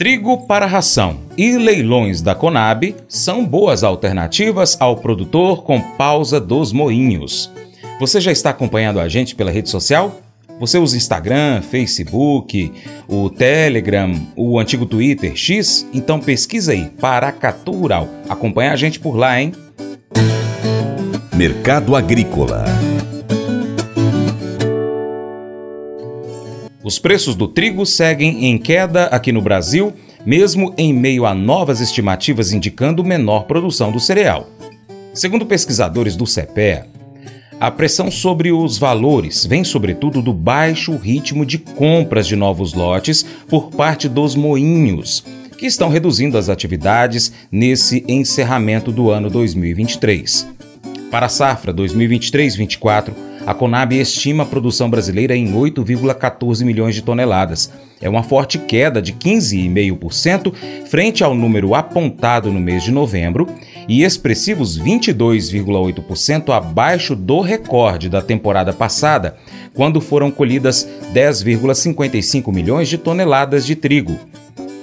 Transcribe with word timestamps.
Trigo 0.00 0.46
para 0.46 0.64
ração 0.64 1.18
e 1.36 1.58
leilões 1.58 2.22
da 2.22 2.34
Conab 2.34 2.96
são 3.06 3.44
boas 3.44 3.84
alternativas 3.84 4.74
ao 4.80 4.96
produtor 4.96 5.62
com 5.62 5.78
pausa 5.78 6.40
dos 6.40 6.72
moinhos. 6.72 7.52
Você 8.00 8.18
já 8.18 8.32
está 8.32 8.48
acompanhando 8.48 8.98
a 8.98 9.10
gente 9.10 9.34
pela 9.34 9.50
rede 9.50 9.68
social? 9.68 10.18
Você 10.58 10.78
usa 10.78 10.96
Instagram, 10.96 11.60
Facebook, 11.60 12.72
o 13.06 13.28
Telegram, 13.28 14.10
o 14.34 14.58
antigo 14.58 14.86
Twitter 14.86 15.36
X? 15.36 15.86
Então 15.92 16.18
pesquisa 16.18 16.72
aí, 16.72 16.86
Paracatu 16.98 17.70
Rural. 17.72 18.08
Acompanha 18.26 18.72
a 18.72 18.76
gente 18.76 18.98
por 18.98 19.14
lá, 19.14 19.38
hein? 19.38 19.52
Mercado 21.36 21.94
Agrícola 21.94 22.64
Os 26.82 26.98
preços 26.98 27.34
do 27.36 27.46
trigo 27.46 27.84
seguem 27.84 28.46
em 28.46 28.56
queda 28.56 29.04
aqui 29.06 29.32
no 29.32 29.42
Brasil, 29.42 29.92
mesmo 30.24 30.74
em 30.78 30.94
meio 30.94 31.26
a 31.26 31.34
novas 31.34 31.78
estimativas 31.78 32.52
indicando 32.52 33.04
menor 33.04 33.44
produção 33.44 33.92
do 33.92 34.00
cereal. 34.00 34.48
Segundo 35.12 35.44
pesquisadores 35.44 36.16
do 36.16 36.26
CEPEA, 36.26 36.86
a 37.60 37.70
pressão 37.70 38.10
sobre 38.10 38.50
os 38.50 38.78
valores 38.78 39.44
vem 39.44 39.62
sobretudo 39.62 40.22
do 40.22 40.32
baixo 40.32 40.96
ritmo 40.96 41.44
de 41.44 41.58
compras 41.58 42.26
de 42.26 42.34
novos 42.34 42.72
lotes 42.72 43.26
por 43.46 43.70
parte 43.70 44.08
dos 44.08 44.34
moinhos, 44.34 45.22
que 45.58 45.66
estão 45.66 45.90
reduzindo 45.90 46.38
as 46.38 46.48
atividades 46.48 47.30
nesse 47.52 48.02
encerramento 48.08 48.90
do 48.90 49.10
ano 49.10 49.28
2023. 49.28 50.48
Para 51.10 51.26
a 51.26 51.28
safra 51.28 51.74
2023-24, 51.74 53.12
a 53.46 53.54
Conab 53.54 53.98
estima 53.98 54.42
a 54.42 54.46
produção 54.46 54.90
brasileira 54.90 55.36
em 55.36 55.52
8,14 55.52 56.64
milhões 56.64 56.94
de 56.94 57.02
toneladas. 57.02 57.72
É 58.00 58.08
uma 58.08 58.22
forte 58.22 58.58
queda 58.58 59.00
de 59.00 59.12
15,5% 59.12 60.54
frente 60.86 61.22
ao 61.22 61.34
número 61.34 61.74
apontado 61.74 62.50
no 62.50 62.60
mês 62.60 62.82
de 62.82 62.90
novembro 62.90 63.46
e 63.88 64.02
expressivos 64.02 64.80
22,8% 64.80 66.50
abaixo 66.50 67.14
do 67.14 67.40
recorde 67.40 68.08
da 68.08 68.22
temporada 68.22 68.72
passada, 68.72 69.36
quando 69.74 70.00
foram 70.00 70.30
colhidas 70.30 70.88
10,55 71.12 72.52
milhões 72.52 72.88
de 72.88 72.96
toneladas 72.96 73.66
de 73.66 73.74
trigo. 73.74 74.18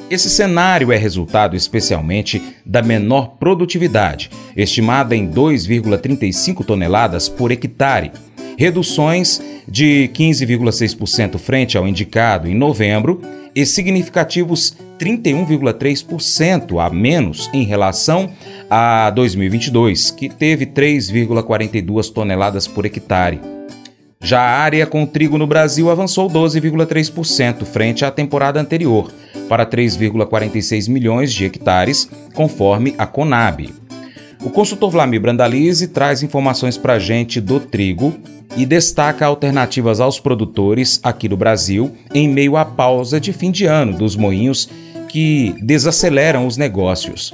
Esse 0.09 0.30
cenário 0.30 0.92
é 0.92 0.97
resultado 0.97 1.55
especialmente 1.55 2.42
da 2.66 2.81
menor 2.81 3.36
produtividade, 3.38 4.30
estimada 4.55 5.16
em 5.16 5.27
2,35 5.30 6.66
toneladas 6.66 7.27
por 7.27 7.52
hectare, 7.52 8.11
reduções 8.58 9.41
de 9.67 10.09
15,6% 10.13 11.38
frente 11.38 11.77
ao 11.77 11.88
indicado 11.88 12.50
em 12.50 12.55
novembro 12.55 13.22
e 13.55 13.66
significativos 13.66 14.75
31,3% 14.99 16.83
a 16.83 16.89
menos 16.89 17.49
em 17.53 17.64
relação 17.64 18.30
a 18.69 19.09
2022, 19.11 20.11
que 20.11 20.27
teve 20.27 20.66
3,42 20.66 22.11
toneladas 22.11 22.67
por 22.67 22.86
hectare. 22.86 23.39
Já 24.19 24.41
a 24.41 24.59
área 24.59 24.86
com 24.86 25.05
trigo 25.05 25.38
no 25.38 25.45
Brasil 25.45 25.92
avançou 25.92 26.30
12,3% 26.30 27.64
frente 27.66 28.03
à 28.03 28.11
temporada 28.11 28.59
anterior, 28.59 29.11
para 29.47 29.66
3,46 29.66 30.89
milhões 30.89 31.31
de 31.31 31.45
hectares, 31.45 32.09
conforme 32.33 32.95
a 32.97 33.05
Conab. 33.05 33.86
O 34.43 34.49
consultor 34.49 34.91
Vlamir 34.91 35.19
Brandalize 35.19 35.88
traz 35.88 36.21
informações 36.21 36.77
para 36.77 36.93
a 36.93 36.99
gente 36.99 37.41
do 37.41 37.59
trigo 37.59 38.17
e 38.55 38.66
destaca 38.66 39.25
alternativas 39.25 39.99
aos 39.99 40.19
produtores 40.19 40.99
aqui 41.03 41.27
do 41.27 41.35
Brasil 41.35 41.95
em 42.13 42.30
meio 42.30 42.55
à 42.55 42.63
pausa 42.63 43.19
de 43.19 43.33
fim 43.33 43.52
de 43.52 43.65
ano 43.65 43.97
dos 43.97 44.15
moinhos 44.15 44.69
que 45.09 45.55
desaceleram 45.61 46.45
os 46.45 46.55
negócios. 46.55 47.33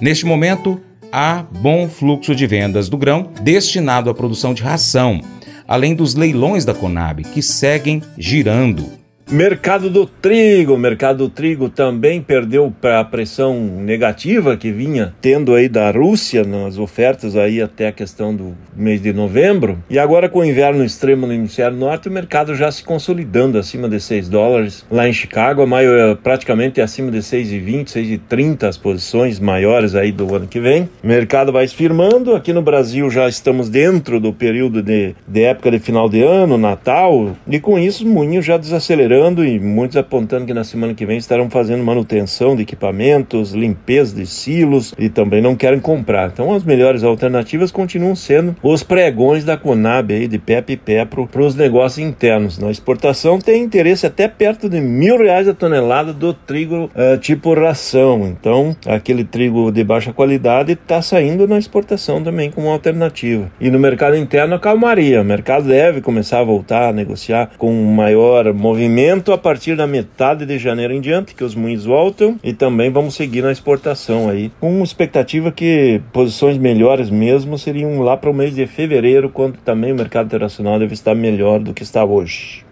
Neste 0.00 0.26
momento, 0.26 0.80
há 1.10 1.42
bom 1.42 1.88
fluxo 1.88 2.34
de 2.34 2.46
vendas 2.46 2.88
do 2.88 2.98
grão 2.98 3.30
destinado 3.42 4.10
à 4.10 4.14
produção 4.14 4.52
de 4.52 4.62
ração, 4.62 5.20
além 5.66 5.94
dos 5.94 6.14
leilões 6.14 6.64
da 6.64 6.74
Conab 6.74 7.22
que 7.22 7.42
seguem 7.42 8.02
girando. 8.18 9.01
Mercado 9.32 9.88
do 9.88 10.04
trigo, 10.04 10.76
mercado 10.76 11.16
do 11.26 11.28
trigo 11.30 11.70
também 11.70 12.20
perdeu 12.20 12.70
para 12.82 13.00
a 13.00 13.04
pressão 13.04 13.58
negativa 13.58 14.58
que 14.58 14.70
vinha 14.70 15.14
tendo 15.22 15.54
aí 15.54 15.70
da 15.70 15.90
Rússia 15.90 16.44
nas 16.44 16.76
ofertas 16.76 17.34
aí 17.34 17.62
até 17.62 17.88
a 17.88 17.92
questão 17.92 18.36
do 18.36 18.54
mês 18.76 19.00
de 19.00 19.10
novembro. 19.10 19.82
E 19.88 19.98
agora 19.98 20.28
com 20.28 20.40
o 20.40 20.44
inverno 20.44 20.84
extremo 20.84 21.26
no 21.26 21.32
hemisfério 21.32 21.74
norte, 21.74 22.10
o 22.10 22.12
mercado 22.12 22.54
já 22.54 22.70
se 22.70 22.84
consolidando 22.84 23.56
acima 23.56 23.88
de 23.88 23.98
6 24.00 24.28
dólares. 24.28 24.84
Lá 24.90 25.08
em 25.08 25.14
Chicago, 25.14 25.62
a 25.62 26.14
praticamente 26.14 26.82
acima 26.82 27.10
de 27.10 27.20
6,20, 27.20 27.86
6,30 27.86 28.64
as 28.64 28.76
posições 28.76 29.40
maiores 29.40 29.94
aí 29.94 30.12
do 30.12 30.34
ano 30.36 30.46
que 30.46 30.60
vem. 30.60 30.90
O 31.02 31.06
mercado 31.06 31.50
vai 31.50 31.66
se 31.66 31.74
firmando. 31.74 32.34
Aqui 32.34 32.52
no 32.52 32.60
Brasil 32.60 33.08
já 33.08 33.26
estamos 33.30 33.70
dentro 33.70 34.20
do 34.20 34.30
período 34.30 34.82
de, 34.82 35.14
de 35.26 35.40
época 35.40 35.70
de 35.70 35.78
final 35.78 36.06
de 36.06 36.22
ano, 36.22 36.58
Natal, 36.58 37.34
e 37.48 37.58
com 37.58 37.78
isso 37.78 38.04
o 38.04 38.08
moinho 38.08 38.42
já 38.42 38.58
desacelerando 38.58 39.21
e 39.22 39.60
muitos 39.60 39.96
apontando 39.96 40.46
que 40.46 40.52
na 40.52 40.64
semana 40.64 40.94
que 40.94 41.06
vem 41.06 41.16
estarão 41.16 41.48
fazendo 41.48 41.84
manutenção 41.84 42.56
de 42.56 42.62
equipamentos, 42.62 43.52
limpeza 43.52 44.16
de 44.16 44.26
silos 44.26 44.92
e 44.98 45.08
também 45.08 45.40
não 45.40 45.54
querem 45.54 45.78
comprar. 45.78 46.30
Então 46.32 46.52
as 46.52 46.64
melhores 46.64 47.04
alternativas 47.04 47.70
continuam 47.70 48.16
sendo 48.16 48.56
os 48.62 48.82
pregões 48.82 49.44
da 49.44 49.56
Conab 49.56 50.12
aí 50.12 50.26
de 50.26 50.38
pé 50.38 50.64
e 50.66 50.76
pé 50.76 51.04
para 51.04 51.42
os 51.42 51.54
negócios 51.54 52.04
internos. 52.04 52.58
Na 52.58 52.70
exportação 52.70 53.38
tem 53.38 53.62
interesse 53.62 54.06
até 54.06 54.26
perto 54.26 54.68
de 54.68 54.80
mil 54.80 55.18
reais 55.18 55.46
a 55.46 55.54
tonelada 55.54 56.12
do 56.12 56.34
trigo 56.34 56.86
uh, 56.86 57.16
tipo 57.18 57.54
ração. 57.54 58.26
Então 58.26 58.76
aquele 58.84 59.22
trigo 59.22 59.70
de 59.70 59.84
baixa 59.84 60.12
qualidade 60.12 60.72
está 60.72 61.00
saindo 61.00 61.46
na 61.46 61.58
exportação 61.58 62.22
também 62.24 62.50
como 62.50 62.70
alternativa. 62.70 63.50
E 63.60 63.70
no 63.70 63.78
mercado 63.78 64.16
interno 64.16 64.56
a 64.56 64.58
calmaria. 64.58 65.22
O 65.22 65.24
mercado 65.24 65.68
deve 65.68 66.00
começar 66.00 66.40
a 66.40 66.44
voltar 66.44 66.88
a 66.88 66.92
negociar 66.92 67.50
com 67.56 67.72
maior 67.84 68.52
movimento 68.52 69.01
a 69.32 69.38
partir 69.38 69.76
da 69.76 69.86
metade 69.86 70.46
de 70.46 70.58
janeiro 70.58 70.92
em 70.92 71.00
diante, 71.00 71.34
que 71.34 71.44
os 71.44 71.54
moinhos 71.54 71.84
voltam, 71.84 72.38
e 72.42 72.52
também 72.52 72.90
vamos 72.90 73.14
seguir 73.14 73.42
na 73.42 73.52
exportação 73.52 74.28
aí, 74.28 74.50
com 74.60 74.82
expectativa 74.82 75.50
que 75.50 76.00
posições 76.12 76.56
melhores 76.56 77.10
mesmo 77.10 77.58
seriam 77.58 78.00
lá 78.00 78.16
para 78.16 78.30
o 78.30 78.34
mês 78.34 78.54
de 78.54 78.66
fevereiro, 78.66 79.28
quando 79.28 79.56
também 79.58 79.92
o 79.92 79.96
mercado 79.96 80.26
internacional 80.26 80.78
deve 80.78 80.94
estar 80.94 81.14
melhor 81.14 81.58
do 81.58 81.74
que 81.74 81.82
está 81.82 82.04
hoje. 82.04 82.71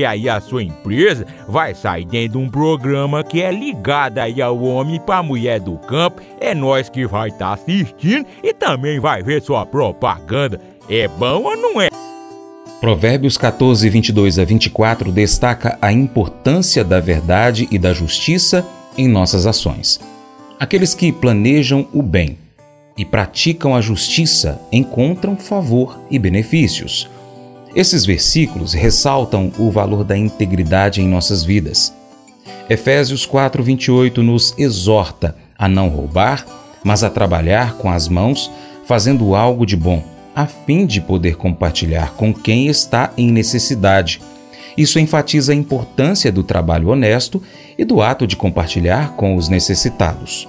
porque 0.01 0.05
aí 0.05 0.27
a 0.27 0.41
sua 0.41 0.63
empresa 0.63 1.25
vai 1.47 1.75
sair 1.75 2.05
dentro 2.05 2.39
de 2.39 2.45
um 2.45 2.49
programa 2.49 3.23
que 3.23 3.41
é 3.41 3.51
ligado 3.51 4.17
aí 4.17 4.41
ao 4.41 4.59
homem 4.59 4.99
para 4.99 5.21
mulher 5.21 5.59
do 5.59 5.77
campo. 5.77 6.21
É 6.39 6.55
nós 6.55 6.89
que 6.89 7.05
vai 7.05 7.29
estar 7.29 7.49
tá 7.49 7.53
assistindo 7.53 8.25
e 8.43 8.53
também 8.53 8.99
vai 8.99 9.21
ver 9.21 9.41
sua 9.41 9.65
propaganda. 9.65 10.59
É 10.89 11.07
bom 11.07 11.43
ou 11.43 11.55
não 11.55 11.79
é? 11.79 11.89
Provérbios 12.79 13.37
14, 13.37 13.87
22 13.89 14.39
a 14.39 14.45
24 14.45 15.11
destaca 15.11 15.77
a 15.79 15.91
importância 15.91 16.83
da 16.83 16.99
verdade 16.99 17.67
e 17.69 17.77
da 17.77 17.93
justiça 17.93 18.65
em 18.97 19.07
nossas 19.07 19.45
ações. 19.45 19.99
Aqueles 20.59 20.95
que 20.95 21.11
planejam 21.11 21.87
o 21.93 22.01
bem 22.01 22.39
e 22.97 23.05
praticam 23.05 23.75
a 23.75 23.81
justiça 23.81 24.59
encontram 24.71 25.37
favor 25.37 25.99
e 26.09 26.17
benefícios. 26.17 27.07
Esses 27.75 28.05
versículos 28.05 28.73
ressaltam 28.73 29.51
o 29.57 29.71
valor 29.71 30.03
da 30.03 30.17
integridade 30.17 31.01
em 31.01 31.07
nossas 31.07 31.43
vidas. 31.43 31.93
Efésios 32.69 33.25
4:28 33.25 34.21
nos 34.21 34.53
exorta 34.57 35.35
a 35.57 35.67
não 35.67 35.87
roubar, 35.89 36.45
mas 36.83 37.03
a 37.03 37.09
trabalhar 37.09 37.75
com 37.75 37.89
as 37.89 38.07
mãos, 38.07 38.51
fazendo 38.85 39.35
algo 39.35 39.65
de 39.65 39.77
bom, 39.77 40.03
a 40.35 40.45
fim 40.45 40.85
de 40.85 40.99
poder 40.99 41.37
compartilhar 41.37 42.13
com 42.13 42.33
quem 42.33 42.67
está 42.67 43.13
em 43.17 43.31
necessidade. 43.31 44.21
Isso 44.77 44.99
enfatiza 44.99 45.51
a 45.51 45.55
importância 45.55 46.31
do 46.31 46.43
trabalho 46.43 46.89
honesto 46.89 47.41
e 47.77 47.85
do 47.85 48.01
ato 48.01 48.25
de 48.25 48.35
compartilhar 48.35 49.13
com 49.15 49.35
os 49.35 49.47
necessitados. 49.49 50.47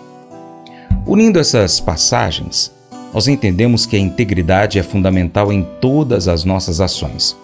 Unindo 1.07 1.39
essas 1.39 1.81
passagens, 1.81 2.73
nós 3.13 3.29
entendemos 3.29 3.85
que 3.87 3.97
a 3.97 3.99
integridade 3.99 4.79
é 4.79 4.83
fundamental 4.83 5.53
em 5.53 5.67
todas 5.81 6.29
as 6.29 6.45
nossas 6.45 6.81
ações. 6.81 7.37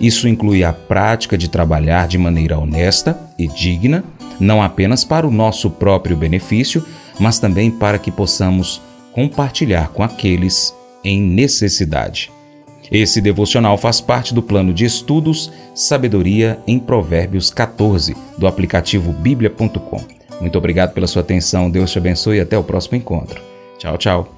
Isso 0.00 0.28
inclui 0.28 0.62
a 0.62 0.72
prática 0.72 1.36
de 1.36 1.48
trabalhar 1.48 2.06
de 2.06 2.18
maneira 2.18 2.58
honesta 2.58 3.18
e 3.38 3.46
digna, 3.48 4.04
não 4.38 4.62
apenas 4.62 5.04
para 5.04 5.26
o 5.26 5.30
nosso 5.30 5.70
próprio 5.70 6.16
benefício, 6.16 6.84
mas 7.18 7.38
também 7.38 7.70
para 7.70 7.98
que 7.98 8.10
possamos 8.10 8.80
compartilhar 9.12 9.88
com 9.88 10.02
aqueles 10.02 10.72
em 11.04 11.20
necessidade. 11.20 12.30
Esse 12.90 13.20
devocional 13.20 13.76
faz 13.76 14.00
parte 14.00 14.32
do 14.32 14.42
plano 14.42 14.72
de 14.72 14.84
estudos 14.84 15.52
Sabedoria 15.74 16.58
em 16.66 16.78
Provérbios 16.78 17.50
14, 17.50 18.16
do 18.38 18.46
aplicativo 18.46 19.12
bíblia.com. 19.12 20.00
Muito 20.40 20.56
obrigado 20.56 20.94
pela 20.94 21.06
sua 21.06 21.22
atenção, 21.22 21.70
Deus 21.70 21.90
te 21.90 21.98
abençoe 21.98 22.38
e 22.38 22.40
até 22.40 22.56
o 22.56 22.64
próximo 22.64 22.96
encontro. 22.96 23.42
Tchau, 23.78 23.98
tchau. 23.98 24.37